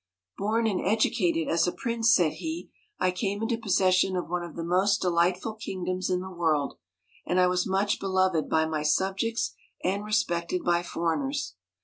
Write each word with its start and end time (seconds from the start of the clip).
4 0.39 0.47
Born 0.47 0.65
and 0.65 0.81
educated 0.83 1.47
as 1.47 1.67
a 1.67 1.71
prince,' 1.71 2.11
said 2.15 2.31
he, 2.33 2.71
* 2.85 2.99
I 2.99 3.11
came 3.11 3.43
into 3.43 3.55
possession 3.55 4.15
of 4.15 4.27
one 4.31 4.41
of 4.41 4.55
the 4.55 4.63
most 4.63 4.99
delightful 5.01 5.53
king 5.53 5.83
doms 5.83 6.09
in 6.09 6.21
the 6.21 6.31
world, 6.31 6.79
and 7.23 7.39
I 7.39 7.45
was 7.45 7.67
much 7.67 7.99
beloved 7.99 8.49
by 8.49 8.65
my 8.65 8.81
subjects 8.81 9.53
and 9.83 10.03
respected 10.03 10.63
by 10.63 10.81
foreigners. 10.81 11.53